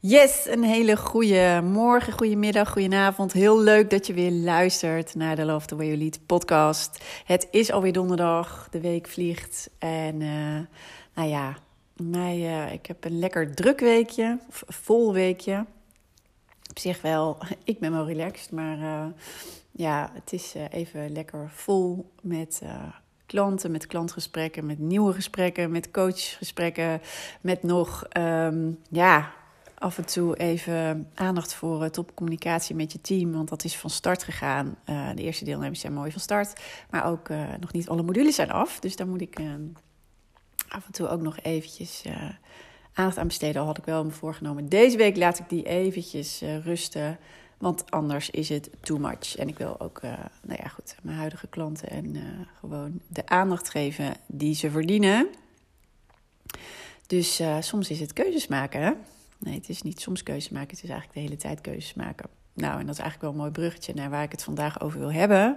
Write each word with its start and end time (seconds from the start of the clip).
Yes, 0.00 0.46
een 0.46 0.62
hele 0.62 0.96
goede 0.96 1.60
morgen, 1.64 2.12
goede 2.12 2.36
middag, 2.36 2.72
goede 2.72 2.96
avond. 2.96 3.32
Heel 3.32 3.60
leuk 3.60 3.90
dat 3.90 4.06
je 4.06 4.12
weer 4.12 4.30
luistert 4.30 5.14
naar 5.14 5.36
de 5.36 5.44
Love 5.44 5.66
the 5.66 5.76
Way 5.76 5.86
You 5.86 5.98
Lead 5.98 6.26
podcast. 6.26 7.04
Het 7.24 7.48
is 7.50 7.72
alweer 7.72 7.92
donderdag, 7.92 8.68
de 8.70 8.80
week 8.80 9.08
vliegt. 9.08 9.70
En 9.78 10.20
uh, 10.20 10.58
nou 11.14 11.28
ja, 11.28 11.56
mij, 11.96 12.38
uh, 12.38 12.72
ik 12.72 12.86
heb 12.86 13.04
een 13.04 13.18
lekker 13.18 13.54
druk 13.54 13.80
weekje, 13.80 14.38
of 14.48 14.62
vol 14.66 15.12
weekje. 15.12 15.66
Op 16.70 16.78
zich 16.78 17.00
wel, 17.00 17.38
ik 17.64 17.78
ben 17.78 17.92
wel 17.92 18.06
relaxed, 18.06 18.50
maar 18.50 18.78
uh, 18.78 19.06
ja, 19.70 20.10
het 20.14 20.32
is 20.32 20.54
even 20.70 21.12
lekker 21.12 21.50
vol 21.54 22.12
met 22.22 22.62
klanten, 23.26 23.70
met 23.70 23.86
klantgesprekken, 23.86 24.66
met 24.66 24.78
nieuwe 24.78 25.12
gesprekken, 25.12 25.70
met 25.70 25.90
coachgesprekken, 25.90 27.00
met 27.40 27.62
nog, 27.62 28.04
um, 28.16 28.78
ja, 28.90 29.32
af 29.78 29.98
en 29.98 30.06
toe 30.06 30.36
even 30.36 31.10
aandacht 31.14 31.54
voor 31.54 31.82
uh, 31.82 31.88
topcommunicatie 31.88 32.74
met 32.74 32.92
je 32.92 33.00
team. 33.00 33.32
Want 33.32 33.48
dat 33.48 33.64
is 33.64 33.76
van 33.76 33.90
start 33.90 34.22
gegaan. 34.22 34.76
Uh, 34.86 35.08
de 35.14 35.22
eerste 35.22 35.44
deelnemers 35.44 35.80
zijn 35.80 35.92
mooi 35.92 36.10
van 36.10 36.20
start. 36.20 36.60
Maar 36.90 37.06
ook 37.06 37.28
uh, 37.28 37.54
nog 37.60 37.72
niet 37.72 37.88
alle 37.88 38.02
modules 38.02 38.34
zijn 38.34 38.50
af. 38.50 38.80
Dus 38.80 38.96
daar 38.96 39.08
moet 39.08 39.20
ik 39.20 39.40
af 40.68 40.86
en 40.86 40.92
toe 40.92 41.08
ook 41.08 41.20
nog 41.20 41.38
eventjes 41.40 42.04
aandacht 42.92 43.18
aan 43.18 43.26
besteden. 43.26 43.60
Al 43.60 43.66
had 43.66 43.78
ik 43.78 43.84
wel 43.84 44.04
me 44.04 44.10
voorgenomen. 44.10 44.68
Deze 44.68 44.96
week 44.96 45.16
laat 45.16 45.38
ik 45.38 45.48
die 45.48 45.66
eventjes 45.66 46.42
rusten. 46.62 47.18
Want 47.58 47.90
anders 47.90 48.30
is 48.30 48.48
het 48.48 48.70
too 48.80 48.98
much. 48.98 49.36
En 49.36 49.48
ik 49.48 49.58
wil 49.58 49.80
ook, 49.80 50.02
nou 50.42 50.62
ja, 50.62 50.68
goed, 50.68 50.96
mijn 51.02 51.16
huidige 51.16 51.46
klanten 51.46 51.88
en 51.88 52.16
gewoon 52.58 53.00
de 53.06 53.26
aandacht 53.26 53.70
geven 53.70 54.14
die 54.26 54.54
ze 54.54 54.70
verdienen. 54.70 55.28
Dus 57.06 57.42
soms 57.60 57.90
is 57.90 58.00
het 58.00 58.12
keuzes 58.12 58.46
maken, 58.46 58.82
hè? 58.82 58.92
Nee, 59.38 59.54
het 59.54 59.68
is 59.68 59.82
niet 59.82 60.00
soms 60.00 60.22
keuzes 60.22 60.50
maken, 60.50 60.70
het 60.70 60.84
is 60.84 60.90
eigenlijk 60.90 61.18
de 61.18 61.24
hele 61.24 61.40
tijd 61.40 61.60
keuzes 61.60 61.94
maken. 61.94 62.28
Nou, 62.52 62.80
en 62.80 62.86
dat 62.86 62.94
is 62.94 63.00
eigenlijk 63.00 63.20
wel 63.20 63.30
een 63.30 63.36
mooi 63.36 63.50
bruggetje 63.50 63.94
naar 63.94 64.10
waar 64.10 64.22
ik 64.22 64.32
het 64.32 64.42
vandaag 64.42 64.80
over 64.80 64.98
wil 64.98 65.12
hebben. 65.12 65.56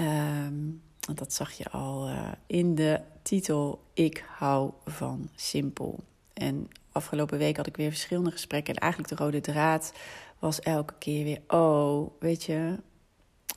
Um, 0.00 0.82
want 1.06 1.18
dat 1.18 1.32
zag 1.32 1.52
je 1.52 1.70
al 1.70 2.08
uh, 2.08 2.28
in 2.46 2.74
de 2.74 3.00
titel 3.22 3.82
Ik 3.94 4.24
hou 4.36 4.72
van 4.84 5.28
simpel. 5.34 5.98
En 6.32 6.68
afgelopen 6.92 7.38
week 7.38 7.56
had 7.56 7.66
ik 7.66 7.76
weer 7.76 7.90
verschillende 7.90 8.30
gesprekken. 8.30 8.74
En 8.74 8.80
eigenlijk 8.80 9.16
de 9.16 9.24
rode 9.24 9.40
draad 9.40 9.92
was 10.38 10.60
elke 10.60 10.94
keer 10.98 11.24
weer: 11.24 11.40
oh, 11.48 12.10
weet 12.18 12.44
je, 12.44 12.54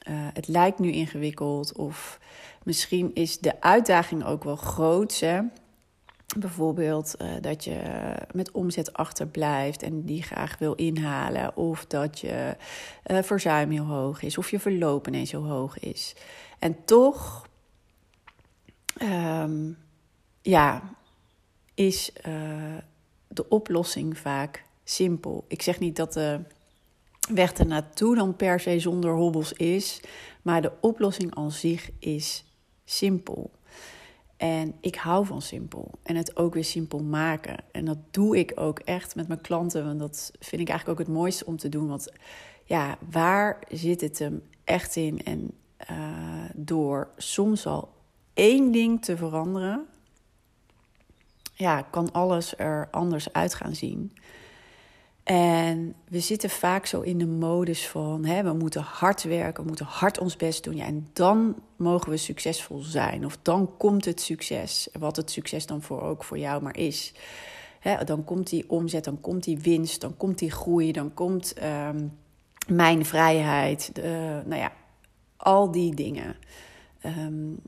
uh, 0.10 0.28
het 0.34 0.48
lijkt 0.48 0.80
nu 0.80 0.92
ingewikkeld. 0.92 1.76
Of 1.76 2.20
misschien 2.64 3.14
is 3.14 3.40
de 3.40 3.62
uitdaging 3.62 4.24
ook 4.24 4.44
wel 4.44 4.56
groot. 4.56 5.20
Hè? 5.20 5.42
Bijvoorbeeld 6.38 7.16
uh, 7.22 7.32
dat 7.42 7.64
je 7.64 7.82
met 8.32 8.52
omzet 8.52 8.94
achterblijft 8.94 9.84
en 9.84 10.06
die 10.06 10.24
graag 10.24 10.58
wil 10.58 10.74
inhalen. 10.74 11.58
Of 11.58 11.86
dat 11.86 12.20
je 12.20 12.56
uh, 13.08 13.18
verzuim 13.22 13.72
heel 13.72 13.86
hoog 13.86 14.22
is. 14.22 14.38
Of 14.38 14.52
je 14.52 14.60
verloop 14.60 15.08
ineens 15.08 15.32
heel 15.32 15.48
hoog 15.48 15.80
is. 15.80 16.16
En 16.60 16.86
toch, 16.86 17.48
um, 19.02 19.78
ja, 20.42 20.82
is 21.74 22.12
uh, 22.28 22.78
de 23.28 23.50
oplossing 23.50 24.18
vaak 24.18 24.64
simpel. 24.84 25.46
Ik 25.48 25.62
zeg 25.62 25.80
niet 25.80 25.96
dat 25.96 26.14
de 26.14 26.40
weg 27.34 27.54
ernaartoe 27.54 28.16
dan 28.16 28.36
per 28.36 28.60
se 28.60 28.80
zonder 28.80 29.14
hobbels 29.16 29.54
is. 29.54 30.02
Maar 30.42 30.62
de 30.62 30.72
oplossing 30.82 31.36
aan 31.36 31.52
zich 31.52 31.90
is 32.00 32.46
simpel. 32.86 33.52
En 34.38 34.76
ik 34.82 34.96
hou 34.96 35.26
van 35.26 35.42
simpel. 35.42 35.92
En 36.04 36.16
het 36.16 36.38
ook 36.38 36.54
weer 36.54 36.64
simpel 36.64 37.00
maken. 37.04 37.58
En 37.72 37.86
dat 37.86 37.98
doe 38.12 38.38
ik 38.38 38.52
ook 38.56 38.80
echt 38.80 39.16
met 39.16 39.28
mijn 39.28 39.42
klanten. 39.42 39.86
Want 39.86 40.00
dat 40.00 40.32
vind 40.40 40.62
ik 40.62 40.70
eigenlijk 40.70 41.00
ook 41.00 41.06
het 41.06 41.16
mooiste 41.16 41.46
om 41.46 41.58
te 41.58 41.70
doen. 41.70 41.88
Want 41.88 42.12
ja, 42.66 42.98
waar 43.12 43.60
zit 43.70 44.02
het 44.02 44.20
hem 44.20 44.44
echt 44.64 44.96
in? 44.96 45.24
En 45.24 45.52
uh, 45.92 46.50
door 46.54 47.10
soms 47.18 47.66
al 47.66 47.94
één 48.34 48.72
ding 48.72 49.04
te 49.06 49.18
veranderen, 49.18 49.86
ja, 51.54 51.82
kan 51.82 52.12
alles 52.12 52.58
er 52.58 52.88
anders 52.92 53.34
uit 53.34 53.54
gaan 53.54 53.76
zien. 53.76 54.14
En 55.24 55.96
we 56.08 56.20
zitten 56.20 56.50
vaak 56.50 56.86
zo 56.86 57.02
in 57.02 57.18
de 57.18 57.28
modus 57.28 57.88
van 57.88 58.26
hè, 58.26 58.44
we 58.44 58.54
moeten 58.54 58.82
hard 58.82 59.24
werken, 59.24 59.62
we 59.62 59.68
moeten 59.68 59.86
hard 59.86 60.20
ons 60.20 60.36
best 60.36 60.64
doen. 60.64 60.76
Ja, 60.76 60.86
en 60.86 61.10
dan 61.14 61.56
mogen 61.76 62.10
we 62.10 62.18
succesvol 62.18 62.80
zijn. 62.80 63.26
Of 63.26 63.38
dan 63.42 63.78
komt 63.78 64.06
het 64.06 64.22
succes. 64.22 64.90
Wat 65.00 65.16
het 65.16 65.32
succes 65.32 65.66
dan 65.66 65.82
voor, 65.82 66.02
ook 66.02 66.24
voor 66.24 66.38
jou 66.38 66.62
maar 66.62 66.78
is. 66.78 67.14
Hè, 67.80 68.04
dan 68.04 68.24
komt 68.24 68.50
die 68.50 68.70
omzet, 68.70 69.04
dan 69.04 69.22
komt 69.22 69.44
die 69.44 69.60
winst, 69.60 70.02
dan 70.02 70.18
komt 70.18 70.40
die 70.40 70.52
groei, 70.52 70.92
dan 70.92 71.14
komt 71.14 71.54
um, 71.64 72.18
mijn 72.68 73.06
vrijheid. 73.06 73.92
Nou 74.46 74.56
ja, 74.56 74.72
al 75.38 75.72
die 75.72 75.96
dingen. 75.96 76.36
Um, 77.06 77.60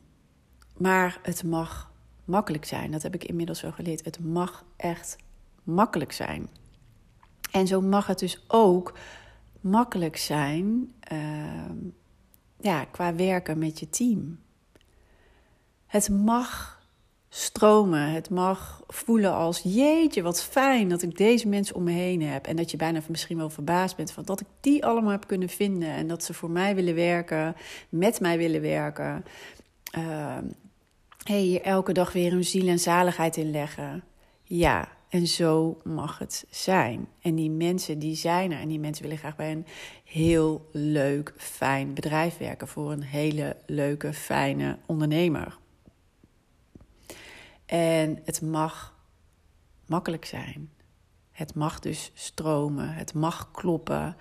maar 0.77 1.19
het 1.21 1.43
mag 1.43 1.91
makkelijk 2.25 2.65
zijn. 2.65 2.91
Dat 2.91 3.03
heb 3.03 3.13
ik 3.13 3.23
inmiddels 3.23 3.61
wel 3.61 3.71
geleerd. 3.71 4.05
Het 4.05 4.19
mag 4.19 4.65
echt 4.75 5.17
makkelijk 5.63 6.11
zijn. 6.11 6.49
En 7.55 7.67
zo 7.67 7.81
mag 7.81 8.07
het 8.07 8.19
dus 8.19 8.43
ook 8.47 8.93
makkelijk 9.61 10.17
zijn 10.17 10.93
uh, 11.11 11.19
ja, 12.59 12.85
qua 12.85 13.15
werken 13.15 13.57
met 13.57 13.79
je 13.79 13.89
team. 13.89 14.39
Het 15.85 16.09
mag 16.09 16.81
stromen. 17.29 18.11
Het 18.11 18.29
mag 18.29 18.83
voelen 18.87 19.33
als 19.33 19.61
jeetje, 19.63 20.21
wat 20.21 20.43
fijn 20.43 20.89
dat 20.89 21.01
ik 21.01 21.17
deze 21.17 21.47
mensen 21.47 21.75
om 21.75 21.83
me 21.83 21.91
heen 21.91 22.21
heb. 22.21 22.47
En 22.47 22.55
dat 22.55 22.71
je 22.71 22.77
bijna 22.77 23.01
misschien 23.07 23.37
wel 23.37 23.49
verbaasd 23.49 23.95
bent 23.95 24.11
van 24.11 24.23
dat 24.23 24.39
ik 24.39 24.47
die 24.59 24.85
allemaal 24.85 25.11
heb 25.11 25.27
kunnen 25.27 25.49
vinden. 25.49 25.89
En 25.89 26.07
dat 26.07 26.23
ze 26.23 26.33
voor 26.33 26.51
mij 26.51 26.75
willen 26.75 26.95
werken, 26.95 27.55
met 27.89 28.19
mij 28.19 28.37
willen 28.37 28.61
werken. 28.61 29.25
Uh, 29.97 30.37
hey, 31.23 31.41
hier 31.41 31.61
elke 31.61 31.93
dag 31.93 32.13
weer 32.13 32.31
hun 32.31 32.45
ziel 32.45 32.67
en 32.67 32.79
zaligheid 32.79 33.37
in 33.37 33.51
leggen. 33.51 34.03
Ja, 34.43 34.94
en 35.09 35.27
zo 35.27 35.77
mag 35.83 36.17
het 36.17 36.45
zijn. 36.49 37.07
En 37.21 37.35
die 37.35 37.49
mensen 37.49 37.99
die 37.99 38.15
zijn 38.15 38.51
er. 38.51 38.59
En 38.59 38.67
die 38.67 38.79
mensen 38.79 39.03
willen 39.03 39.17
graag 39.17 39.35
bij 39.35 39.51
een 39.51 39.65
heel 40.03 40.69
leuk, 40.71 41.33
fijn 41.37 41.93
bedrijf 41.93 42.37
werken. 42.37 42.67
Voor 42.67 42.91
een 42.91 43.03
hele 43.03 43.57
leuke, 43.65 44.13
fijne 44.13 44.77
ondernemer. 44.85 45.57
En 47.65 48.19
het 48.25 48.41
mag 48.41 48.95
makkelijk 49.85 50.25
zijn. 50.25 50.69
Het 51.31 51.55
mag 51.55 51.79
dus 51.79 52.11
stromen. 52.13 52.93
Het 52.93 53.13
mag 53.13 53.51
kloppen. 53.51 54.15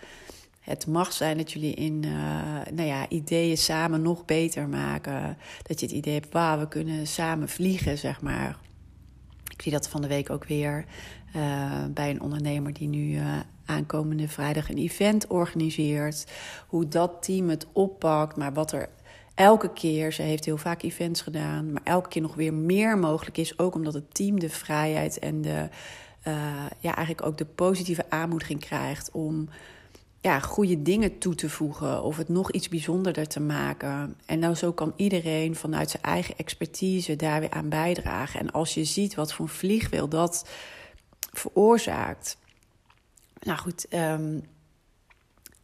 Het 0.60 0.86
mag 0.86 1.12
zijn 1.12 1.36
dat 1.36 1.52
jullie 1.52 1.75
in 1.75 2.02
uh, 2.02 2.12
nou 2.72 2.88
ja, 2.88 3.08
ideeën 3.08 3.58
samen 3.58 4.02
nog 4.02 4.25
beter 4.25 4.69
maken. 4.69 5.38
Dat 5.62 5.81
je 5.81 5.86
het 5.86 5.94
idee 5.94 6.14
hebt, 6.14 6.32
wauw, 6.32 6.58
we 6.58 6.69
kunnen 6.69 7.06
samen 7.06 7.48
vliegen, 7.48 7.98
zeg 7.98 8.20
maar. 8.20 8.58
Ik 9.54 9.62
zie 9.62 9.72
dat 9.72 9.88
van 9.88 10.02
de 10.02 10.08
week 10.08 10.30
ook 10.30 10.44
weer 10.44 10.84
uh, 11.36 11.84
bij 11.90 12.10
een 12.10 12.20
ondernemer 12.20 12.72
die 12.72 12.88
nu 12.88 13.14
uh, 13.14 13.36
aankomende 13.64 14.28
vrijdag 14.28 14.70
een 14.70 14.78
event 14.78 15.26
organiseert. 15.26 16.26
Hoe 16.66 16.88
dat 16.88 17.22
team 17.22 17.48
het 17.48 17.66
oppakt, 17.72 18.36
maar 18.36 18.52
wat 18.52 18.72
er 18.72 18.88
elke 19.34 19.72
keer, 19.72 20.12
ze 20.12 20.22
heeft 20.22 20.44
heel 20.44 20.56
vaak 20.56 20.82
events 20.82 21.20
gedaan, 21.20 21.72
maar 21.72 21.82
elke 21.84 22.08
keer 22.08 22.22
nog 22.22 22.34
weer 22.34 22.54
meer 22.54 22.98
mogelijk 22.98 23.38
is. 23.38 23.58
Ook 23.58 23.74
omdat 23.74 23.94
het 23.94 24.14
team 24.14 24.40
de 24.40 24.50
vrijheid 24.50 25.18
en 25.18 25.42
de, 25.42 25.68
uh, 26.28 26.66
ja, 26.78 26.94
eigenlijk 26.96 27.26
ook 27.26 27.38
de 27.38 27.44
positieve 27.44 28.04
aanmoediging 28.08 28.60
krijgt 28.60 29.10
om 29.10 29.48
ja, 30.24 30.40
goede 30.40 30.82
dingen 30.82 31.18
toe 31.18 31.34
te 31.34 31.50
voegen 31.50 32.02
of 32.02 32.16
het 32.16 32.28
nog 32.28 32.50
iets 32.50 32.68
bijzonderder 32.68 33.26
te 33.26 33.40
maken. 33.40 34.16
En 34.26 34.38
nou 34.38 34.54
zo 34.54 34.72
kan 34.72 34.92
iedereen 34.96 35.56
vanuit 35.56 35.90
zijn 35.90 36.02
eigen 36.02 36.36
expertise 36.36 37.16
daar 37.16 37.40
weer 37.40 37.50
aan 37.50 37.68
bijdragen. 37.68 38.40
En 38.40 38.50
als 38.50 38.74
je 38.74 38.84
ziet 38.84 39.14
wat 39.14 39.32
voor 39.32 39.48
vliegwiel 39.48 40.08
dat 40.08 40.48
veroorzaakt. 41.32 42.36
Nou 43.40 43.58
goed, 43.58 43.88
ehm, 43.88 44.40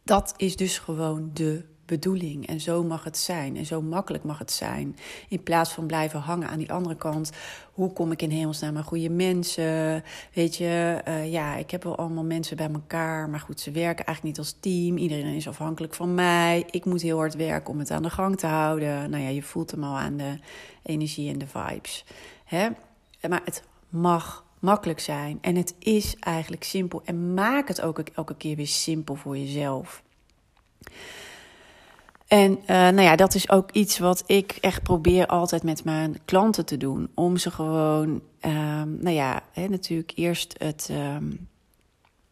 dat 0.03 0.33
is 0.37 0.55
dus 0.55 0.79
gewoon 0.79 1.29
de 1.33 1.65
bedoeling. 1.91 2.47
En 2.47 2.59
zo 2.59 2.83
mag 2.83 3.03
het 3.03 3.17
zijn. 3.17 3.57
En 3.57 3.65
zo 3.65 3.81
makkelijk 3.81 4.23
mag 4.23 4.39
het 4.39 4.51
zijn. 4.51 4.95
In 5.27 5.43
plaats 5.43 5.71
van 5.71 5.85
blijven 5.85 6.19
hangen 6.19 6.47
aan 6.47 6.57
die 6.57 6.71
andere 6.71 6.95
kant. 6.95 7.31
Hoe 7.73 7.93
kom 7.93 8.11
ik 8.11 8.21
in 8.21 8.29
hemelsnaam 8.29 8.83
goede 8.83 9.09
mensen? 9.09 10.03
Weet 10.33 10.55
je, 10.55 11.01
uh, 11.07 11.31
ja, 11.31 11.55
ik 11.55 11.71
heb 11.71 11.83
wel 11.83 11.97
allemaal 11.97 12.23
mensen 12.23 12.57
bij 12.57 12.69
elkaar. 12.73 13.29
Maar 13.29 13.39
goed, 13.39 13.59
ze 13.59 13.71
werken 13.71 14.05
eigenlijk 14.05 14.23
niet 14.23 14.45
als 14.45 14.57
team. 14.59 14.97
Iedereen 14.97 15.35
is 15.35 15.47
afhankelijk 15.47 15.93
van 15.93 16.15
mij. 16.15 16.63
Ik 16.69 16.85
moet 16.85 17.01
heel 17.01 17.17
hard 17.17 17.35
werken 17.35 17.73
om 17.73 17.79
het 17.79 17.91
aan 17.91 18.03
de 18.03 18.09
gang 18.09 18.37
te 18.37 18.47
houden. 18.47 19.09
Nou 19.09 19.23
ja, 19.23 19.29
je 19.29 19.43
voelt 19.43 19.71
hem 19.71 19.83
al 19.83 19.97
aan 19.97 20.17
de 20.17 20.39
energie 20.83 21.31
en 21.31 21.37
de 21.37 21.47
vibes. 21.47 22.05
Hè? 22.45 22.67
Maar 23.29 23.41
het 23.45 23.63
mag 23.89 24.45
makkelijk 24.59 24.99
zijn. 24.99 25.37
En 25.41 25.55
het 25.55 25.75
is 25.79 26.15
eigenlijk 26.19 26.63
simpel. 26.63 27.01
En 27.05 27.33
maak 27.33 27.67
het 27.67 27.81
ook 27.81 27.99
elke 27.99 28.35
keer 28.35 28.55
weer 28.55 28.67
simpel 28.67 29.15
voor 29.15 29.37
jezelf. 29.37 30.03
En 32.31 32.51
uh, 32.61 32.67
nou 32.67 33.01
ja, 33.01 33.15
dat 33.15 33.35
is 33.35 33.49
ook 33.49 33.71
iets 33.71 33.99
wat 33.99 34.23
ik 34.25 34.57
echt 34.61 34.83
probeer 34.83 35.25
altijd 35.25 35.63
met 35.63 35.83
mijn 35.83 36.17
klanten 36.25 36.65
te 36.65 36.77
doen. 36.77 37.09
Om 37.15 37.37
ze 37.37 37.51
gewoon, 37.51 38.09
um, 38.41 38.97
nou 39.01 39.09
ja, 39.09 39.43
hè, 39.51 39.67
natuurlijk 39.67 40.11
eerst 40.15 40.55
het 40.57 40.89
um, 40.91 41.47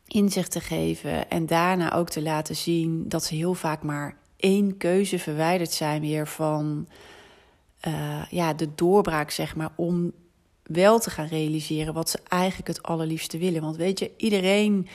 inzicht 0.08 0.52
te 0.52 0.60
geven. 0.60 1.30
En 1.30 1.46
daarna 1.46 1.94
ook 1.94 2.10
te 2.10 2.22
laten 2.22 2.56
zien 2.56 3.10
dat 3.10 3.24
ze 3.24 3.36
heel 3.36 3.54
vaak 3.54 3.84
maar 3.84 4.16
één 4.36 4.78
keuze 4.78 5.20
verwijderd 5.20 5.72
zijn 5.72 6.02
weer 6.02 6.28
van 6.28 6.88
uh, 7.88 8.24
ja, 8.30 8.54
de 8.54 8.76
doorbraak, 8.76 9.32
zeg 9.32 9.56
maar. 9.56 9.72
Om 9.76 10.12
wel 10.64 11.00
te 11.00 11.10
gaan 11.10 11.28
realiseren 11.28 11.94
wat 11.94 12.10
ze 12.10 12.20
eigenlijk 12.28 12.68
het 12.68 12.84
allerliefste 12.84 13.38
willen. 13.38 13.62
Want 13.62 13.76
weet 13.76 14.00
je, 14.00 14.12
iedereen. 14.18 14.88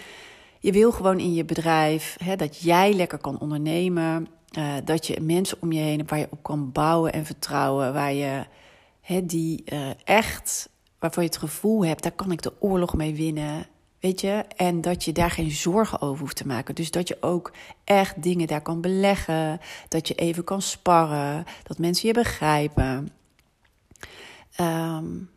Je 0.60 0.72
wil 0.72 0.92
gewoon 0.92 1.18
in 1.18 1.34
je 1.34 1.44
bedrijf 1.44 2.16
hè, 2.24 2.36
dat 2.36 2.60
jij 2.60 2.92
lekker 2.92 3.18
kan 3.18 3.40
ondernemen. 3.40 4.28
Uh, 4.58 4.74
dat 4.84 5.06
je 5.06 5.20
mensen 5.20 5.56
om 5.60 5.72
je 5.72 5.80
heen 5.80 5.98
hebt 5.98 6.10
waar 6.10 6.18
je 6.18 6.28
op 6.30 6.42
kan 6.42 6.72
bouwen 6.72 7.12
en 7.12 7.26
vertrouwen. 7.26 7.92
Waar 7.92 8.12
je 8.12 8.44
die 9.24 9.62
uh, 9.72 9.90
echt, 10.04 10.68
waarvan 10.98 11.22
je 11.22 11.28
het 11.28 11.38
gevoel 11.38 11.84
hebt, 11.84 12.02
daar 12.02 12.12
kan 12.12 12.32
ik 12.32 12.42
de 12.42 12.52
oorlog 12.60 12.94
mee 12.94 13.14
winnen. 13.14 13.66
Weet 14.00 14.20
je? 14.20 14.44
En 14.56 14.80
dat 14.80 15.04
je 15.04 15.12
daar 15.12 15.30
geen 15.30 15.50
zorgen 15.50 16.00
over 16.00 16.20
hoeft 16.20 16.36
te 16.36 16.46
maken. 16.46 16.74
Dus 16.74 16.90
dat 16.90 17.08
je 17.08 17.16
ook 17.20 17.52
echt 17.84 18.22
dingen 18.22 18.46
daar 18.46 18.60
kan 18.60 18.80
beleggen. 18.80 19.60
Dat 19.88 20.08
je 20.08 20.14
even 20.14 20.44
kan 20.44 20.62
sparren. 20.62 21.44
Dat 21.62 21.78
mensen 21.78 22.08
je 22.08 22.14
begrijpen. 22.14 23.08
Um, 24.60 25.30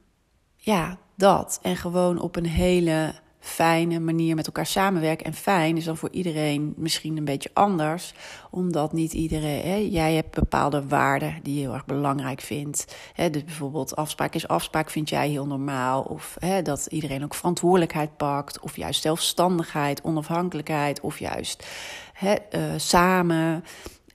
ja, 0.56 0.98
dat. 1.16 1.60
En 1.62 1.76
gewoon 1.76 2.20
op 2.20 2.36
een 2.36 2.46
hele 2.46 3.14
fijne 3.48 4.00
manier 4.00 4.36
met 4.36 4.46
elkaar 4.46 4.66
samenwerken. 4.66 5.26
En 5.26 5.34
fijn 5.34 5.78
is 5.78 5.86
dan 5.86 5.98
voor 5.98 6.12
iedereen 6.12 6.74
misschien 6.78 7.18
een 7.18 7.26
beetje 7.26 7.50
anders, 7.54 8.14
omdat 8.50 8.94
niet 8.94 9.14
iedereen, 9.14 9.62
hè, 9.62 9.76
jij 9.76 10.14
hebt 10.14 10.36
bepaalde 10.36 10.88
waarden 10.88 11.40
die 11.44 11.54
je 11.54 11.60
heel 11.60 11.74
erg 11.74 11.86
belangrijk 11.86 12.42
vindt. 12.42 12.96
Hè, 13.14 13.30
dus 13.30 13.44
bijvoorbeeld 13.44 13.96
afspraak 13.96 14.36
is 14.36 14.48
afspraak 14.48 14.90
vind 14.90 15.10
jij 15.10 15.30
heel 15.30 15.48
normaal, 15.48 16.02
of 16.02 16.36
hè, 16.40 16.62
dat 16.62 16.86
iedereen 16.86 17.24
ook 17.24 17.36
verantwoordelijkheid 17.36 18.18
pakt, 18.18 18.60
of 18.60 18.76
juist 18.76 19.02
zelfstandigheid, 19.02 20.04
onafhankelijkheid, 20.04 21.00
of 21.02 21.20
juist 21.20 21.68
hè, 22.14 22.36
uh, 22.52 22.62
samen. 22.78 23.64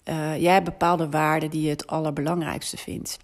Uh, 0.04 0.40
jij 0.40 0.52
hebt 0.52 0.64
bepaalde 0.64 1.10
waarden 1.10 1.50
die 1.50 1.62
je 1.62 1.70
het 1.70 1.86
allerbelangrijkste 1.86 2.76
vindt. 2.76 3.18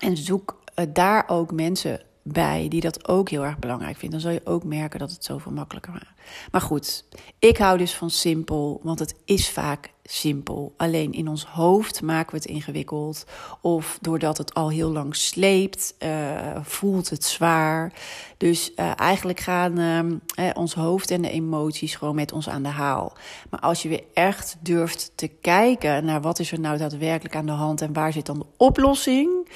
En 0.00 0.16
zoek 0.16 0.62
uh, 0.74 0.84
daar 0.92 1.24
ook 1.26 1.52
mensen 1.52 2.00
bij 2.26 2.66
die 2.68 2.80
dat 2.80 3.08
ook 3.08 3.28
heel 3.28 3.44
erg 3.44 3.58
belangrijk 3.58 3.96
vinden. 3.96 4.20
Dan 4.20 4.30
zal 4.30 4.40
je 4.40 4.50
ook 4.52 4.64
merken 4.64 4.98
dat 4.98 5.10
het 5.10 5.24
zoveel 5.24 5.52
makkelijker 5.52 5.92
maakt. 5.92 6.20
Maar 6.50 6.60
goed, 6.60 7.04
ik 7.38 7.56
hou 7.56 7.78
dus 7.78 7.94
van 7.94 8.10
simpel, 8.10 8.80
want 8.82 8.98
het 8.98 9.14
is 9.24 9.50
vaak 9.50 9.92
simpel. 10.04 10.74
Alleen 10.76 11.12
in 11.12 11.28
ons 11.28 11.44
hoofd 11.44 12.02
maken 12.02 12.30
we 12.30 12.36
het 12.36 12.46
ingewikkeld. 12.46 13.26
Of 13.60 13.98
doordat 14.00 14.38
het 14.38 14.54
al 14.54 14.70
heel 14.70 14.90
lang 14.90 15.16
sleept, 15.16 15.94
uh, 15.98 16.56
voelt 16.62 17.10
het 17.10 17.24
zwaar. 17.24 17.92
Dus 18.36 18.72
uh, 18.76 18.92
eigenlijk 18.96 19.40
gaan 19.40 19.78
uh, 19.78 20.50
ons 20.54 20.74
hoofd 20.74 21.10
en 21.10 21.22
de 21.22 21.30
emoties 21.30 21.94
gewoon 21.94 22.14
met 22.14 22.32
ons 22.32 22.48
aan 22.48 22.62
de 22.62 22.68
haal. 22.68 23.12
Maar 23.50 23.60
als 23.60 23.82
je 23.82 23.88
weer 23.88 24.04
echt 24.14 24.56
durft 24.60 25.12
te 25.14 25.28
kijken 25.28 26.04
naar 26.04 26.20
wat 26.20 26.38
is 26.38 26.52
er 26.52 26.60
nou 26.60 26.78
daadwerkelijk 26.78 27.36
aan 27.36 27.46
de 27.46 27.52
hand 27.52 27.80
en 27.80 27.92
waar 27.92 28.12
zit 28.12 28.26
dan 28.26 28.38
de 28.38 28.46
oplossing 28.56 29.48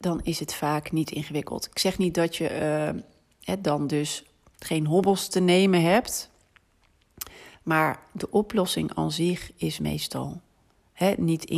dan 0.00 0.20
is 0.22 0.40
het 0.40 0.54
vaak 0.54 0.92
niet 0.92 1.10
ingewikkeld. 1.10 1.66
Ik 1.66 1.78
zeg 1.78 1.98
niet 1.98 2.14
dat 2.14 2.36
je 2.36 2.94
uh, 3.46 3.54
dan 3.58 3.86
dus 3.86 4.24
geen 4.58 4.86
hobbels 4.86 5.28
te 5.28 5.40
nemen 5.40 5.82
hebt. 5.82 6.30
Maar 7.62 8.00
de 8.12 8.30
oplossing 8.30 8.94
aan 8.94 9.12
zich 9.12 9.52
is 9.56 9.78
meestal 9.78 10.40
niet, 11.16 11.50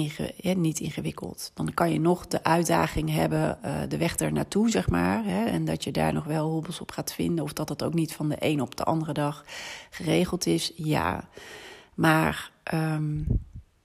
niet 0.56 0.80
ingewikkeld. 0.80 1.50
Dan 1.54 1.74
kan 1.74 1.92
je 1.92 2.00
nog 2.00 2.26
de 2.26 2.44
uitdaging 2.44 3.10
hebben, 3.10 3.58
uh, 3.64 3.80
de 3.88 3.96
weg 3.96 4.18
er 4.18 4.32
naartoe, 4.32 4.70
zeg 4.70 4.88
maar. 4.88 5.26
En 5.26 5.64
dat 5.64 5.84
je 5.84 5.90
daar 5.90 6.12
nog 6.12 6.24
wel 6.24 6.50
hobbels 6.50 6.80
op 6.80 6.90
gaat 6.90 7.12
vinden. 7.12 7.44
Of 7.44 7.52
dat 7.52 7.68
het 7.68 7.82
ook 7.82 7.94
niet 7.94 8.14
van 8.14 8.28
de 8.28 8.36
een 8.38 8.60
op 8.60 8.76
de 8.76 8.84
andere 8.84 9.12
dag 9.12 9.44
geregeld 9.90 10.46
is. 10.46 10.72
Ja. 10.76 11.28
Maar 11.94 12.50
um, 12.74 13.26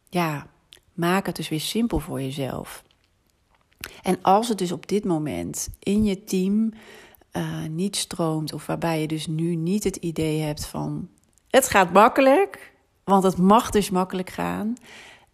ja, 0.09 0.47
maak 0.93 1.25
het 1.25 1.35
dus 1.35 1.49
weer 1.49 1.59
simpel 1.59 1.99
voor 1.99 2.21
jezelf. 2.21 2.83
En 4.01 4.17
als 4.21 4.47
het 4.47 4.57
dus 4.57 4.71
op 4.71 4.87
dit 4.87 5.05
moment 5.05 5.69
in 5.79 6.03
je 6.03 6.23
team 6.23 6.73
uh, 7.31 7.65
niet 7.69 7.95
stroomt, 7.95 8.53
of 8.53 8.65
waarbij 8.65 9.01
je 9.01 9.07
dus 9.07 9.27
nu 9.27 9.55
niet 9.55 9.83
het 9.83 9.95
idee 9.95 10.41
hebt 10.41 10.65
van 10.65 11.09
het 11.49 11.69
gaat 11.69 11.93
makkelijk, 11.93 12.73
want 13.03 13.23
het 13.23 13.37
mag 13.37 13.69
dus 13.69 13.89
makkelijk 13.89 14.29
gaan. 14.29 14.75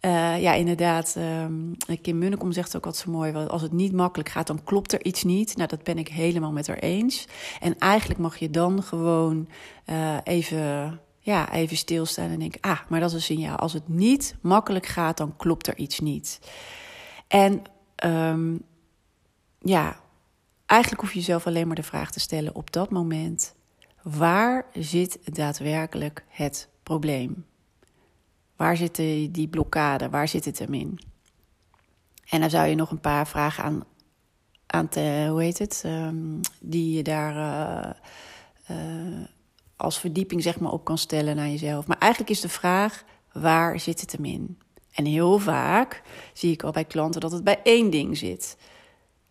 Uh, 0.04 0.40
ja, 0.40 0.52
inderdaad, 0.52 1.16
um, 1.18 1.76
Kim 2.02 2.18
Munnekom 2.18 2.52
zegt 2.52 2.76
ook 2.76 2.84
wat 2.84 2.96
zo 2.96 3.10
mooi. 3.10 3.32
Als 3.32 3.62
het 3.62 3.72
niet 3.72 3.92
makkelijk 3.92 4.28
gaat, 4.28 4.46
dan 4.46 4.64
klopt 4.64 4.92
er 4.92 5.04
iets 5.04 5.22
niet. 5.22 5.56
Nou, 5.56 5.68
dat 5.68 5.82
ben 5.82 5.98
ik 5.98 6.08
helemaal 6.08 6.52
met 6.52 6.66
haar 6.66 6.78
eens. 6.78 7.26
En 7.60 7.78
eigenlijk 7.78 8.20
mag 8.20 8.36
je 8.36 8.50
dan 8.50 8.82
gewoon 8.82 9.48
uh, 9.86 10.16
even, 10.24 11.00
ja, 11.18 11.52
even 11.52 11.76
stilstaan 11.76 12.30
en 12.30 12.38
denken: 12.38 12.60
ah, 12.60 12.78
maar 12.88 13.00
dat 13.00 13.08
is 13.08 13.14
een 13.14 13.22
signaal. 13.22 13.56
Als 13.56 13.72
het 13.72 13.88
niet 13.88 14.34
makkelijk 14.40 14.86
gaat, 14.86 15.16
dan 15.16 15.36
klopt 15.36 15.66
er 15.66 15.76
iets 15.76 16.00
niet. 16.00 16.40
En 17.28 17.62
um, 18.04 18.62
ja, 19.58 20.00
eigenlijk 20.66 21.00
hoef 21.00 21.12
je 21.12 21.18
jezelf 21.18 21.46
alleen 21.46 21.66
maar 21.66 21.76
de 21.76 21.82
vraag 21.82 22.10
te 22.10 22.20
stellen 22.20 22.54
op 22.54 22.72
dat 22.72 22.90
moment: 22.90 23.54
waar 24.02 24.66
zit 24.74 25.18
daadwerkelijk 25.24 26.24
het 26.28 26.68
probleem? 26.82 27.46
Waar 28.56 28.76
zit 28.76 28.96
die 29.30 29.48
blokkade? 29.48 30.08
Waar 30.10 30.28
zit 30.28 30.44
het 30.44 30.58
hem 30.58 30.74
in? 30.74 30.98
En 32.28 32.40
dan 32.40 32.50
zou 32.50 32.68
je 32.68 32.74
nog 32.74 32.90
een 32.90 33.00
paar 33.00 33.26
vragen 33.26 33.64
aan, 33.64 33.84
aan 34.66 34.88
te, 34.88 35.26
hoe 35.30 35.42
heet 35.42 35.58
het, 35.58 35.82
um, 35.86 36.40
die 36.60 36.96
je 36.96 37.02
daar 37.02 37.36
uh, 37.36 37.90
uh, 38.76 39.26
als 39.76 39.98
verdieping 40.00 40.42
zeg 40.42 40.60
maar 40.60 40.72
op 40.72 40.84
kan 40.84 40.98
stellen 40.98 41.36
naar 41.36 41.48
jezelf. 41.48 41.86
Maar 41.86 41.98
eigenlijk 41.98 42.30
is 42.32 42.40
de 42.40 42.48
vraag: 42.48 43.04
waar 43.32 43.80
zit 43.80 44.00
het 44.00 44.12
hem 44.12 44.24
in? 44.24 44.58
En 44.92 45.04
heel 45.04 45.38
vaak 45.38 46.02
zie 46.32 46.52
ik 46.52 46.62
al 46.62 46.70
bij 46.70 46.84
klanten 46.84 47.20
dat 47.20 47.32
het 47.32 47.44
bij 47.44 47.60
één 47.62 47.90
ding 47.90 48.16
zit. 48.16 48.56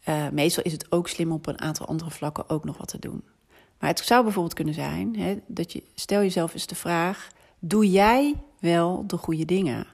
Uh, 0.09 0.29
meestal 0.29 0.63
is 0.63 0.71
het 0.71 0.91
ook 0.91 1.07
slim 1.07 1.31
op 1.31 1.47
een 1.47 1.61
aantal 1.61 1.85
andere 1.85 2.11
vlakken 2.11 2.49
ook 2.49 2.63
nog 2.63 2.77
wat 2.77 2.87
te 2.87 2.99
doen. 2.99 3.23
Maar 3.79 3.89
het 3.89 3.99
zou 3.99 4.23
bijvoorbeeld 4.23 4.53
kunnen 4.53 4.73
zijn 4.73 5.19
hè, 5.19 5.39
dat 5.47 5.71
je, 5.71 5.83
stel 5.95 6.21
jezelf 6.21 6.53
eens 6.53 6.67
de 6.67 6.75
vraag: 6.75 7.29
doe 7.59 7.89
jij 7.89 8.35
wel 8.59 9.07
de 9.07 9.17
goede 9.17 9.45
dingen? 9.45 9.87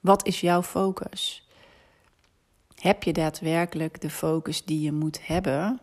Wat 0.00 0.26
is 0.26 0.40
jouw 0.40 0.62
focus? 0.62 1.48
Heb 2.74 3.02
je 3.02 3.12
daadwerkelijk 3.12 4.00
de 4.00 4.10
focus 4.10 4.64
die 4.64 4.80
je 4.80 4.92
moet 4.92 5.26
hebben 5.26 5.80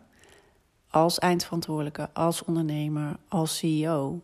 als 0.90 1.18
eindverantwoordelijke, 1.18 2.10
als 2.12 2.44
ondernemer, 2.44 3.16
als 3.28 3.58
CEO? 3.58 4.20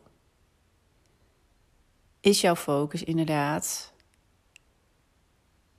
Is 2.21 2.41
jouw 2.41 2.57
focus 2.57 3.03
inderdaad 3.03 3.93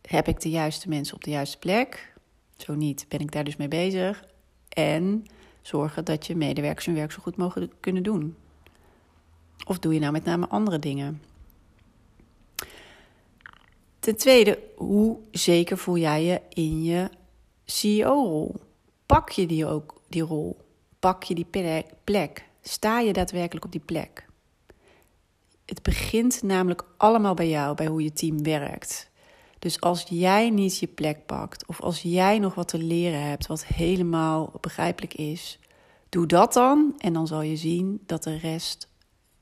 heb 0.05 0.27
ik 0.27 0.41
de 0.41 0.49
juiste 0.49 0.89
mensen 0.89 1.15
op 1.15 1.23
de 1.23 1.29
juiste 1.29 1.57
plek? 1.57 2.13
Zo 2.57 2.73
niet, 2.73 3.05
ben 3.07 3.19
ik 3.19 3.31
daar 3.31 3.43
dus 3.43 3.55
mee 3.55 3.67
bezig. 3.67 4.23
En 4.69 5.25
zorgen 5.61 6.05
dat 6.05 6.27
je 6.27 6.35
medewerkers 6.35 6.85
hun 6.85 6.95
werk 6.95 7.11
zo 7.11 7.21
goed 7.21 7.37
mogelijk 7.37 7.73
kunnen 7.79 8.03
doen. 8.03 8.35
Of 9.65 9.79
doe 9.79 9.93
je 9.93 9.99
nou 9.99 10.11
met 10.11 10.23
name 10.23 10.47
andere 10.47 10.79
dingen? 10.79 11.21
Ten 13.99 14.15
tweede, 14.15 14.59
hoe 14.75 15.17
zeker 15.31 15.77
voel 15.77 15.97
jij 15.97 16.23
je 16.23 16.41
in 16.49 16.83
je 16.83 17.09
CEO-rol? 17.65 18.55
Pak 19.05 19.29
je 19.29 19.45
die 19.45 19.65
ook, 19.65 20.01
die 20.07 20.21
rol? 20.21 20.57
Pak 20.99 21.23
je 21.23 21.35
die 21.35 21.47
plek? 22.03 22.45
Sta 22.61 22.99
je 22.99 23.13
daadwerkelijk 23.13 23.65
op 23.65 23.71
die 23.71 23.81
plek? 23.81 24.25
Het 25.65 25.81
begint 25.81 26.43
namelijk 26.43 26.83
allemaal 26.97 27.33
bij 27.33 27.49
jou, 27.49 27.75
bij 27.75 27.85
hoe 27.85 28.03
je 28.03 28.13
team 28.13 28.43
werkt. 28.43 29.09
Dus 29.65 29.81
als 29.81 30.05
jij 30.09 30.49
niet 30.49 30.79
je 30.79 30.87
plek 30.87 31.25
pakt, 31.25 31.65
of 31.65 31.81
als 31.81 32.01
jij 32.01 32.39
nog 32.39 32.55
wat 32.55 32.67
te 32.67 32.77
leren 32.77 33.21
hebt 33.21 33.47
wat 33.47 33.65
helemaal 33.65 34.51
begrijpelijk 34.61 35.13
is, 35.13 35.59
Doe 36.15 36.25
dat 36.25 36.53
dan 36.53 36.93
en 36.97 37.13
dan 37.13 37.27
zal 37.27 37.41
je 37.41 37.55
zien 37.55 38.03
dat 38.05 38.23
de 38.23 38.37
rest 38.37 38.87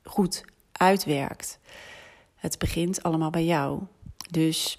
goed 0.02 0.44
uitwerkt. 0.72 1.58
Het 2.34 2.58
begint 2.58 3.02
allemaal 3.02 3.30
bij 3.30 3.44
jou. 3.44 3.82
Dus 4.30 4.78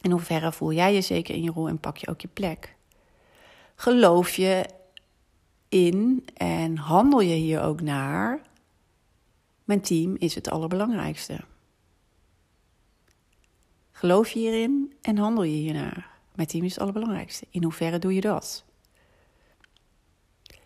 in 0.00 0.10
hoeverre 0.10 0.52
voel 0.52 0.72
jij 0.72 0.94
je 0.94 1.00
zeker 1.00 1.34
in 1.34 1.42
je 1.42 1.50
rol 1.50 1.68
en 1.68 1.78
pak 1.78 1.96
je 1.96 2.08
ook 2.08 2.20
je 2.20 2.28
plek? 2.28 2.74
Geloof 3.74 4.36
je 4.36 4.66
in 5.68 6.26
en 6.34 6.76
handel 6.76 7.20
je 7.20 7.34
hier 7.34 7.62
ook 7.62 7.80
naar? 7.80 8.40
Mijn 9.64 9.80
team 9.80 10.16
is 10.18 10.34
het 10.34 10.50
allerbelangrijkste. 10.50 11.40
Geloof 13.96 14.30
je 14.30 14.38
hierin 14.38 14.92
en 15.02 15.18
handel 15.18 15.42
je 15.42 15.56
hiernaar? 15.56 16.10
Mijn 16.34 16.48
team 16.48 16.64
is 16.64 16.70
het 16.70 16.80
allerbelangrijkste. 16.80 17.46
In 17.50 17.62
hoeverre 17.62 17.98
doe 17.98 18.14
je 18.14 18.20
dat? 18.20 18.64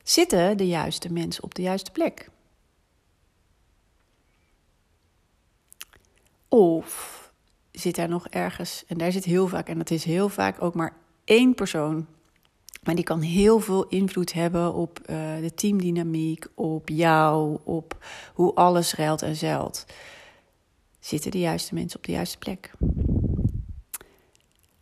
Zitten 0.02 0.56
de 0.56 0.66
juiste 0.66 1.12
mensen 1.12 1.44
op 1.44 1.54
de 1.54 1.62
juiste 1.62 1.90
plek? 1.90 2.30
Of 6.48 7.32
zit 7.72 7.98
er 7.98 8.08
nog 8.08 8.28
ergens, 8.28 8.84
en 8.86 8.98
daar 8.98 9.12
zit 9.12 9.24
heel 9.24 9.48
vaak, 9.48 9.68
en 9.68 9.78
dat 9.78 9.90
is 9.90 10.04
heel 10.04 10.28
vaak 10.28 10.62
ook 10.62 10.74
maar 10.74 10.96
één 11.24 11.54
persoon, 11.54 12.06
maar 12.82 12.94
die 12.94 13.04
kan 13.04 13.20
heel 13.20 13.60
veel 13.60 13.86
invloed 13.88 14.32
hebben 14.32 14.74
op 14.74 15.00
uh, 15.00 15.06
de 15.40 15.54
teamdynamiek, 15.54 16.46
op 16.54 16.88
jou, 16.88 17.58
op 17.64 18.04
hoe 18.34 18.54
alles 18.54 18.94
ruilt 18.94 19.22
en 19.22 19.36
zeilt. 19.36 19.86
Zitten 21.00 21.30
de 21.30 21.38
juiste 21.38 21.74
mensen 21.74 21.98
op 21.98 22.04
de 22.04 22.12
juiste 22.12 22.38
plek? 22.38 22.70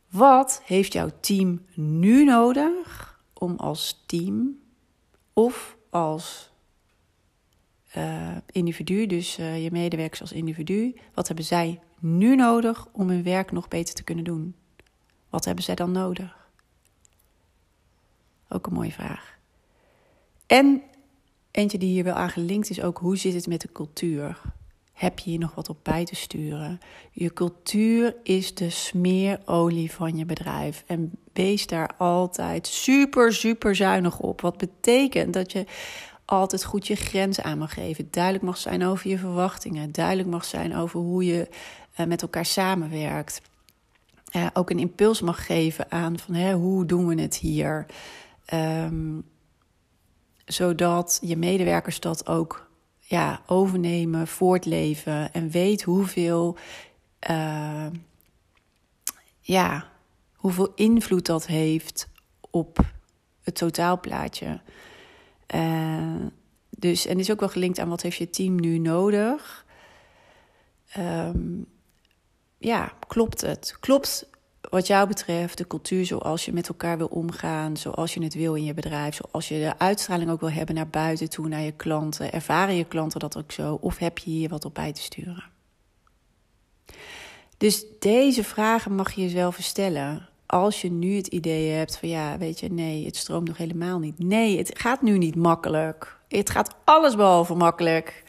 Wat 0.08 0.62
heeft 0.64 0.92
jouw 0.92 1.10
team 1.20 1.60
nu 1.74 2.24
nodig 2.24 3.20
om 3.32 3.56
als 3.56 4.02
team 4.06 4.58
of 5.32 5.76
als 5.90 6.50
uh, 7.96 8.36
individu, 8.46 9.06
dus 9.06 9.38
uh, 9.38 9.62
je 9.62 9.70
medewerkers 9.70 10.20
als 10.20 10.32
individu, 10.32 10.96
wat 11.14 11.26
hebben 11.26 11.44
zij 11.44 11.80
nu 11.98 12.36
nodig 12.36 12.88
om 12.92 13.08
hun 13.08 13.22
werk 13.22 13.52
nog 13.52 13.68
beter 13.68 13.94
te 13.94 14.04
kunnen 14.04 14.24
doen? 14.24 14.54
Wat 15.30 15.44
hebben 15.44 15.64
zij 15.64 15.74
dan 15.74 15.92
nodig? 15.92 16.50
Ook 18.48 18.66
een 18.66 18.72
mooie 18.72 18.92
vraag. 18.92 19.38
En 20.46 20.82
eentje 21.50 21.78
die 21.78 21.90
hier 21.90 22.04
wel 22.04 22.14
aan 22.14 22.30
gelinkt 22.30 22.70
is 22.70 22.82
ook, 22.82 22.98
hoe 22.98 23.16
zit 23.16 23.34
het 23.34 23.46
met 23.46 23.60
de 23.60 23.72
cultuur? 23.72 24.40
Heb 24.98 25.18
je 25.18 25.30
hier 25.30 25.38
nog 25.38 25.54
wat 25.54 25.68
op 25.68 25.78
bij 25.82 26.04
te 26.04 26.14
sturen? 26.14 26.80
Je 27.12 27.32
cultuur 27.32 28.16
is 28.22 28.54
de 28.54 28.70
smeerolie 28.70 29.92
van 29.92 30.16
je 30.16 30.24
bedrijf. 30.24 30.84
En 30.86 31.12
wees 31.32 31.66
daar 31.66 31.90
altijd 31.96 32.66
super, 32.66 33.32
super 33.32 33.76
zuinig 33.76 34.20
op. 34.20 34.40
Wat 34.40 34.56
betekent 34.56 35.32
dat 35.32 35.52
je 35.52 35.64
altijd 36.24 36.64
goed 36.64 36.86
je 36.86 36.94
grenzen 36.94 37.44
aan 37.44 37.58
mag 37.58 37.74
geven. 37.74 38.08
Duidelijk 38.10 38.44
mag 38.44 38.56
zijn 38.56 38.84
over 38.84 39.10
je 39.10 39.18
verwachtingen. 39.18 39.92
Duidelijk 39.92 40.28
mag 40.28 40.44
zijn 40.44 40.76
over 40.76 41.00
hoe 41.00 41.24
je 41.24 41.48
uh, 42.00 42.06
met 42.06 42.22
elkaar 42.22 42.46
samenwerkt. 42.46 43.42
Uh, 44.36 44.46
ook 44.52 44.70
een 44.70 44.78
impuls 44.78 45.20
mag 45.20 45.46
geven 45.46 45.90
aan 45.90 46.18
van 46.18 46.34
hè, 46.34 46.54
hoe 46.54 46.86
doen 46.86 47.06
we 47.06 47.20
het 47.20 47.36
hier. 47.36 47.86
Um, 48.54 49.24
zodat 50.44 51.18
je 51.22 51.36
medewerkers 51.36 52.00
dat 52.00 52.26
ook 52.26 52.67
ja, 53.08 53.42
overnemen, 53.46 54.26
voortleven 54.26 55.32
en 55.32 55.50
weet 55.50 55.82
hoeveel, 55.82 56.56
uh, 57.30 57.86
ja, 59.40 59.90
hoeveel 60.34 60.72
invloed 60.74 61.26
dat 61.26 61.46
heeft 61.46 62.08
op 62.50 62.78
het 63.42 63.54
totaalplaatje. 63.54 64.60
Uh, 65.54 66.26
dus, 66.70 67.06
en 67.06 67.18
is 67.18 67.30
ook 67.30 67.40
wel 67.40 67.48
gelinkt 67.48 67.78
aan 67.78 67.88
wat 67.88 68.02
heeft 68.02 68.16
je 68.16 68.30
team 68.30 68.60
nu 68.60 68.78
nodig. 68.78 69.66
Um, 70.98 71.66
ja, 72.58 72.92
klopt 73.06 73.40
het? 73.40 73.76
Klopt 73.80 74.30
wat 74.70 74.86
jou 74.86 75.08
betreft 75.08 75.58
de 75.58 75.66
cultuur 75.66 76.06
zoals 76.06 76.44
je 76.44 76.52
met 76.52 76.68
elkaar 76.68 76.98
wil 76.98 77.06
omgaan, 77.06 77.76
zoals 77.76 78.14
je 78.14 78.22
het 78.22 78.34
wil 78.34 78.54
in 78.54 78.64
je 78.64 78.74
bedrijf, 78.74 79.14
zoals 79.14 79.48
je 79.48 79.58
de 79.58 79.78
uitstraling 79.78 80.30
ook 80.30 80.40
wil 80.40 80.50
hebben 80.50 80.74
naar 80.74 80.88
buiten 80.88 81.30
toe, 81.30 81.48
naar 81.48 81.60
je 81.60 81.72
klanten? 81.72 82.32
Ervaren 82.32 82.74
je 82.74 82.84
klanten 82.84 83.20
dat 83.20 83.36
ook 83.36 83.52
zo? 83.52 83.78
Of 83.80 83.98
heb 83.98 84.18
je 84.18 84.30
hier 84.30 84.48
wat 84.48 84.64
op 84.64 84.74
bij 84.74 84.92
te 84.92 85.02
sturen? 85.02 85.44
Dus 87.56 87.84
deze 87.98 88.44
vragen 88.44 88.94
mag 88.94 89.12
je 89.12 89.22
jezelf 89.22 89.56
stellen 89.60 90.28
als 90.48 90.80
je 90.80 90.90
nu 90.90 91.16
het 91.16 91.26
idee 91.26 91.70
hebt 91.70 91.98
van 91.98 92.08
ja, 92.08 92.38
weet 92.38 92.60
je, 92.60 92.72
nee, 92.72 93.04
het 93.04 93.16
stroomt 93.16 93.48
nog 93.48 93.56
helemaal 93.56 93.98
niet. 93.98 94.18
Nee, 94.18 94.58
het 94.58 94.78
gaat 94.78 95.02
nu 95.02 95.18
niet 95.18 95.34
makkelijk. 95.34 96.18
Het 96.28 96.50
gaat 96.50 96.74
alles 96.84 97.16
behalve 97.16 97.54
makkelijk. 97.54 98.22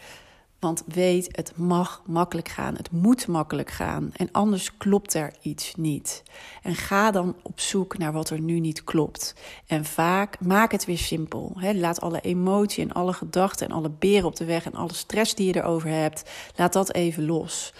Want 0.59 0.83
weet, 0.87 1.29
het 1.31 1.57
mag 1.57 2.01
makkelijk 2.05 2.47
gaan. 2.47 2.75
Het 2.75 2.91
moet 2.91 3.27
makkelijk 3.27 3.69
gaan. 3.69 4.09
En 4.13 4.31
anders 4.31 4.77
klopt 4.77 5.13
er 5.13 5.33
iets 5.41 5.75
niet. 5.75 6.23
En 6.63 6.75
ga 6.75 7.11
dan 7.11 7.35
op 7.41 7.59
zoek 7.59 7.97
naar 7.97 8.13
wat 8.13 8.29
er 8.29 8.39
nu 8.39 8.59
niet 8.59 8.83
klopt. 8.83 9.35
En 9.67 9.85
vaak 9.85 10.39
maak 10.39 10.71
het 10.71 10.85
weer 10.85 10.97
simpel. 10.97 11.57
laat 11.73 12.01
alle 12.01 12.21
emotie 12.21 12.83
en 12.83 12.91
alle 12.91 13.13
gedachten 13.13 13.67
en 13.67 13.75
alle 13.75 13.89
beren 13.89 14.27
op 14.27 14.35
de 14.35 14.45
weg 14.45 14.65
en 14.65 14.75
alle 14.75 14.93
stress 14.93 15.35
die 15.35 15.47
je 15.47 15.55
erover 15.55 15.89
hebt, 15.89 16.29
laat 16.55 16.73
dat 16.73 16.93
even 16.93 17.25
los. 17.25 17.73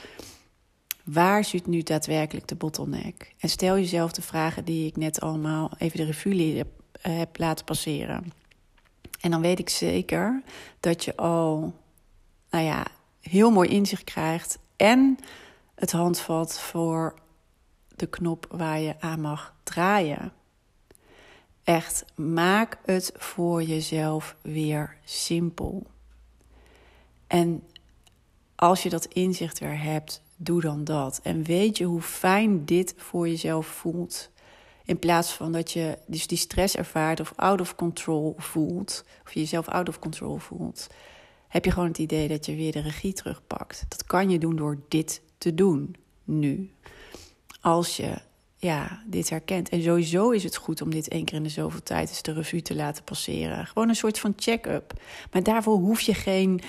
Waar 1.03 1.43
zit 1.43 1.67
nu 1.67 1.83
daadwerkelijk 1.83 2.47
de 2.47 2.55
bottleneck? 2.55 3.33
En 3.39 3.49
stel 3.49 3.75
jezelf 3.75 4.11
de 4.11 4.21
vragen 4.21 4.65
die 4.65 4.87
ik 4.87 4.97
net 4.97 5.21
allemaal 5.21 5.71
even 5.77 5.97
de 5.97 6.05
revue 6.05 6.57
heb, 6.57 6.67
heb 7.01 7.37
laten 7.37 7.65
passeren. 7.65 8.31
En 9.19 9.31
dan 9.31 9.41
weet 9.41 9.59
ik 9.59 9.69
zeker 9.69 10.43
dat 10.79 11.03
je 11.03 11.15
al, 11.15 11.73
nou 12.49 12.63
ja, 12.63 12.85
heel 13.21 13.51
mooi 13.51 13.69
inzicht 13.69 14.03
krijgt 14.03 14.59
en 14.75 15.17
het 15.75 15.91
handvat 15.91 16.59
voor 16.59 17.13
de 17.95 18.07
knop 18.07 18.47
waar 18.49 18.79
je 18.79 18.95
aan 18.99 19.21
mag 19.21 19.53
draaien. 19.63 20.33
Echt, 21.63 22.05
maak 22.15 22.77
het 22.85 23.11
voor 23.15 23.63
jezelf 23.63 24.35
weer 24.41 24.97
simpel. 25.03 25.87
En 27.27 27.63
als 28.55 28.83
je 28.83 28.89
dat 28.89 29.05
inzicht 29.05 29.59
weer 29.59 29.81
hebt, 29.81 30.21
doe 30.35 30.61
dan 30.61 30.83
dat. 30.83 31.19
En 31.23 31.43
weet 31.43 31.77
je 31.77 31.83
hoe 31.83 32.01
fijn 32.01 32.65
dit 32.65 32.93
voor 32.97 33.27
jezelf 33.27 33.67
voelt. 33.67 34.31
In 34.85 34.99
plaats 34.99 35.33
van 35.33 35.51
dat 35.51 35.71
je 35.71 35.97
dus 36.05 36.27
die 36.27 36.37
stress 36.37 36.75
ervaart 36.75 37.19
of 37.19 37.33
out 37.35 37.61
of 37.61 37.75
control 37.75 38.35
voelt, 38.37 39.05
of 39.25 39.33
je 39.33 39.39
jezelf 39.39 39.67
out 39.67 39.89
of 39.89 39.99
control 39.99 40.37
voelt, 40.37 40.87
heb 41.49 41.65
je 41.65 41.71
gewoon 41.71 41.87
het 41.87 41.97
idee 41.97 42.27
dat 42.27 42.45
je 42.45 42.55
weer 42.55 42.71
de 42.71 42.81
regie 42.81 43.13
terugpakt. 43.13 43.85
Dat 43.87 44.03
kan 44.03 44.29
je 44.29 44.39
doen 44.39 44.55
door 44.55 44.77
dit 44.87 45.21
te 45.37 45.53
doen 45.53 45.95
nu. 46.23 46.71
Als 47.61 47.97
je 47.97 48.17
ja, 48.59 49.03
dit 49.05 49.29
herkent. 49.29 49.69
En 49.69 49.81
sowieso 49.81 50.29
is 50.29 50.43
het 50.43 50.55
goed 50.55 50.81
om 50.81 50.89
dit 50.89 51.07
één 51.07 51.25
keer 51.25 51.37
in 51.37 51.43
de 51.43 51.49
zoveel 51.49 51.83
tijd 51.83 52.09
eens 52.09 52.21
de 52.21 52.33
revue 52.33 52.61
te 52.61 52.75
laten 52.75 53.03
passeren. 53.03 53.65
Gewoon 53.65 53.89
een 53.89 53.95
soort 53.95 54.19
van 54.19 54.33
check-up. 54.35 54.93
Maar 55.31 55.43
daarvoor 55.43 55.77
hoef 55.77 56.01
je 56.01 56.13
geen 56.13 56.61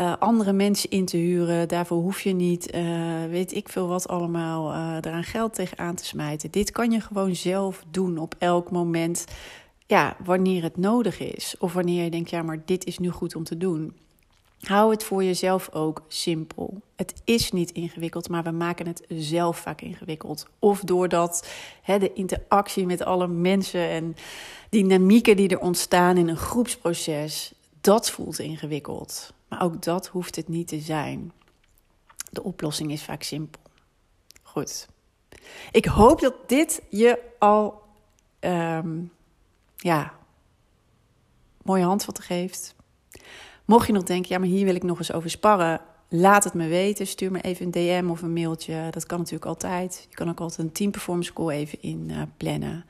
uh, 0.00 0.16
andere 0.18 0.52
mensen 0.52 0.90
in 0.90 1.04
te 1.04 1.16
huren. 1.16 1.68
Daarvoor 1.68 2.00
hoef 2.00 2.20
je 2.20 2.32
niet, 2.32 2.74
uh, 2.74 3.24
weet 3.24 3.54
ik 3.54 3.68
veel 3.68 3.86
wat 3.86 4.08
allemaal, 4.08 4.72
uh, 4.72 4.96
eraan 5.00 5.24
geld 5.24 5.54
tegenaan 5.54 5.94
te 5.94 6.04
smijten. 6.04 6.50
Dit 6.50 6.70
kan 6.70 6.90
je 6.90 7.00
gewoon 7.00 7.34
zelf 7.34 7.84
doen 7.90 8.18
op 8.18 8.34
elk 8.38 8.70
moment. 8.70 9.24
Ja, 9.86 10.16
wanneer 10.24 10.62
het 10.62 10.76
nodig 10.76 11.20
is. 11.20 11.54
Of 11.58 11.72
wanneer 11.72 12.04
je 12.04 12.10
denkt, 12.10 12.30
ja, 12.30 12.42
maar 12.42 12.62
dit 12.64 12.84
is 12.84 12.98
nu 12.98 13.10
goed 13.10 13.34
om 13.34 13.44
te 13.44 13.56
doen. 13.56 13.96
Hou 14.60 14.90
het 14.90 15.04
voor 15.04 15.24
jezelf 15.24 15.68
ook 15.72 16.02
simpel. 16.08 16.80
Het 16.96 17.14
is 17.24 17.52
niet 17.52 17.70
ingewikkeld, 17.70 18.28
maar 18.28 18.42
we 18.42 18.50
maken 18.50 18.86
het 18.86 19.04
zelf 19.08 19.58
vaak 19.58 19.80
ingewikkeld. 19.80 20.46
Of 20.58 20.80
doordat 20.80 21.48
de 21.84 22.12
interactie 22.12 22.86
met 22.86 23.02
alle 23.02 23.26
mensen 23.26 23.88
en 23.88 24.16
dynamieken 24.70 25.36
die 25.36 25.48
er 25.48 25.60
ontstaan 25.60 26.16
in 26.16 26.28
een 26.28 26.36
groepsproces, 26.36 27.52
dat 27.80 28.10
voelt 28.10 28.38
ingewikkeld. 28.38 29.32
Maar 29.48 29.62
ook 29.62 29.82
dat 29.82 30.06
hoeft 30.06 30.36
het 30.36 30.48
niet 30.48 30.68
te 30.68 30.80
zijn. 30.80 31.32
De 32.30 32.42
oplossing 32.42 32.92
is 32.92 33.02
vaak 33.02 33.22
simpel. 33.22 33.60
Goed. 34.42 34.88
Ik 35.70 35.84
hoop 35.84 36.20
dat 36.20 36.34
dit 36.46 36.82
je 36.88 37.18
al 37.38 37.82
um, 38.40 39.12
ja, 39.76 40.14
mooie 41.62 41.84
handvatten 41.84 42.24
geeft 42.24 42.75
Mocht 43.66 43.86
je 43.86 43.92
nog 43.92 44.02
denken, 44.02 44.32
ja, 44.32 44.38
maar 44.38 44.48
hier 44.48 44.64
wil 44.64 44.74
ik 44.74 44.82
nog 44.82 44.98
eens 44.98 45.12
over 45.12 45.30
sparren, 45.30 45.80
laat 46.08 46.44
het 46.44 46.54
me 46.54 46.68
weten. 46.68 47.06
Stuur 47.06 47.30
me 47.30 47.40
even 47.40 47.64
een 47.64 47.70
DM 47.70 48.10
of 48.10 48.22
een 48.22 48.32
mailtje. 48.32 48.88
Dat 48.90 49.06
kan 49.06 49.18
natuurlijk 49.18 49.46
altijd. 49.46 50.06
Je 50.10 50.16
kan 50.16 50.28
ook 50.28 50.40
altijd 50.40 50.66
een 50.68 50.72
team 50.72 50.90
performance 50.90 51.32
call 51.32 51.48
even 51.48 51.82
in 51.82 52.08
uh, 52.10 52.22
plannen. 52.36 52.84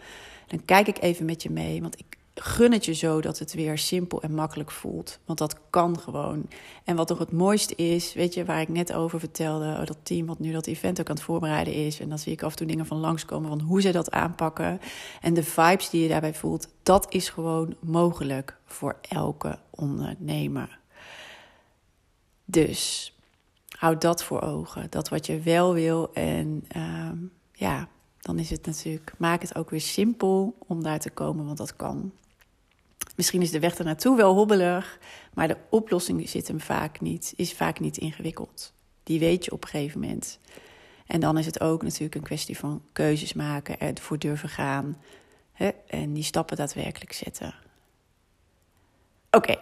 Dan 0.47 0.64
kijk 0.64 0.88
ik 0.88 1.02
even 1.02 1.25
met 1.25 1.42
je 1.42 1.50
mee, 1.50 1.83
want 1.83 1.99
ik 1.99 2.15
gun 2.40 2.73
het 2.73 2.85
je 2.85 2.95
zo 2.95 3.21
dat 3.21 3.38
het 3.38 3.55
weer 3.55 3.78
simpel 3.78 4.23
en 4.23 4.35
makkelijk 4.35 4.71
voelt. 4.71 5.19
Want 5.25 5.38
dat 5.38 5.57
kan 5.71 5.99
gewoon. 5.99 6.49
En 6.85 6.97
wat 6.97 7.07
toch 7.07 7.19
het 7.19 7.33
mooiste 7.33 7.75
is, 7.75 8.14
weet 8.14 8.35
je, 8.35 8.45
waar 8.45 8.61
ik 8.61 8.69
net 8.69 8.93
over 8.93 9.21
vertelde, 9.21 9.64
oh, 9.64 9.87
dat 9.87 9.99
team 10.02 10.26
wat 10.26 10.38
nu 10.38 10.52
dat 10.52 10.66
event 10.66 11.00
ook 11.00 11.09
aan 11.09 11.14
het 11.14 11.25
voorbereiden 11.25 11.75
is. 11.75 12.00
En 12.00 12.09
dan 12.09 12.19
zie 12.19 12.33
ik 12.33 12.43
af 12.43 12.50
en 12.50 12.57
toe 12.57 12.66
dingen 12.66 12.87
van 12.87 12.99
langskomen 12.99 13.49
van 13.49 13.61
hoe 13.61 13.81
ze 13.81 13.90
dat 13.90 14.11
aanpakken. 14.11 14.81
En 15.21 15.35
de 15.35 15.43
vibes 15.43 15.90
die 15.90 16.02
je 16.02 16.09
daarbij 16.09 16.35
voelt, 16.35 16.69
dat 16.83 17.07
is 17.09 17.28
gewoon 17.28 17.76
mogelijk 17.81 18.57
voor 18.64 18.97
elke 19.09 19.59
ondernemer. 19.71 20.78
Dus 22.45 23.12
houd 23.78 24.00
dat 24.00 24.23
voor 24.23 24.40
ogen. 24.40 24.87
Dat 24.90 25.09
wat 25.09 25.26
je 25.26 25.40
wel 25.40 25.75
wil. 25.75 26.12
En 26.12 26.64
uh, 26.76 27.11
ja, 27.52 27.88
dan 28.21 28.38
is 28.38 28.50
het 28.50 28.66
natuurlijk, 28.66 29.14
maak 29.19 29.43
het 29.43 29.57
ook 29.57 29.71
weer 29.71 29.81
simpel 29.81 30.57
om 30.66 30.83
daar 30.83 30.99
te 30.99 31.11
komen, 31.11 31.47
want 31.47 31.59
dat 31.59 31.76
kan. 31.76 32.12
Misschien 33.16 33.42
is 33.42 33.50
de 33.50 33.60
weg 33.60 33.74
ernaartoe 33.74 34.16
wel 34.16 34.34
hobbelig, 34.34 34.98
maar 35.34 35.48
de 35.48 35.56
oplossing 35.70 36.28
zit 36.28 36.48
hem 36.48 36.60
vaak 36.60 37.00
niet, 37.00 37.32
is 37.36 37.52
vaak 37.52 37.80
niet 37.80 37.96
ingewikkeld. 37.96 38.72
Die 39.02 39.18
weet 39.18 39.44
je 39.44 39.52
op 39.52 39.62
een 39.62 39.68
gegeven 39.68 40.00
moment. 40.00 40.38
En 41.06 41.20
dan 41.20 41.38
is 41.38 41.46
het 41.46 41.60
ook 41.60 41.82
natuurlijk 41.82 42.14
een 42.14 42.22
kwestie 42.22 42.58
van 42.58 42.82
keuzes 42.92 43.32
maken, 43.32 43.80
ervoor 43.80 44.18
durven 44.18 44.48
gaan 44.48 44.96
hè, 45.52 45.70
en 45.86 46.12
die 46.12 46.22
stappen 46.22 46.56
daadwerkelijk 46.56 47.12
zetten. 47.12 47.54
Oké, 49.30 49.58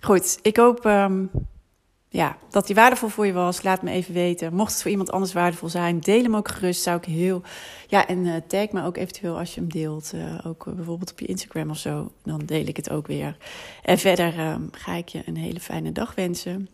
goed. 0.00 0.38
Ik 0.42 0.56
hoop 0.56 0.84
um, 0.84 1.30
ja, 2.10 2.38
dat 2.50 2.66
die 2.66 2.74
waardevol 2.74 3.08
voor 3.08 3.26
je 3.26 3.32
was, 3.32 3.62
laat 3.62 3.82
me 3.82 3.90
even 3.90 4.14
weten. 4.14 4.54
Mocht 4.54 4.72
het 4.72 4.82
voor 4.82 4.90
iemand 4.90 5.10
anders 5.10 5.32
waardevol 5.32 5.68
zijn, 5.68 6.00
deel 6.00 6.22
hem 6.22 6.36
ook 6.36 6.48
gerust. 6.48 6.82
Zou 6.82 6.96
ik 6.96 7.04
heel. 7.04 7.42
Ja, 7.86 8.06
en 8.06 8.24
uh, 8.24 8.36
tag 8.46 8.70
me 8.70 8.84
ook 8.84 8.96
eventueel 8.96 9.38
als 9.38 9.54
je 9.54 9.60
hem 9.60 9.70
deelt. 9.70 10.12
Uh, 10.14 10.38
ook 10.44 10.66
uh, 10.66 10.74
bijvoorbeeld 10.74 11.10
op 11.10 11.20
je 11.20 11.26
Instagram 11.26 11.70
of 11.70 11.78
zo. 11.78 12.12
Dan 12.22 12.38
deel 12.38 12.66
ik 12.66 12.76
het 12.76 12.90
ook 12.90 13.06
weer. 13.06 13.36
En 13.82 13.98
verder 13.98 14.38
ehm, 14.38 14.62
ga 14.70 14.94
ik 14.94 15.08
je 15.08 15.22
een 15.26 15.36
hele 15.36 15.60
fijne 15.60 15.92
dag 15.92 16.14
wensen. 16.14 16.68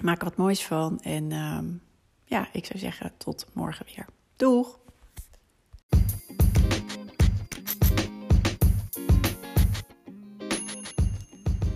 Maak 0.00 0.18
er 0.18 0.24
wat 0.24 0.36
moois 0.36 0.64
van. 0.64 1.00
En 1.00 1.32
ehm, 1.32 1.64
ja, 2.24 2.48
ik 2.52 2.64
zou 2.64 2.78
zeggen, 2.78 3.12
tot 3.16 3.46
morgen 3.52 3.86
weer. 3.94 4.06
Doeg! 4.36 4.78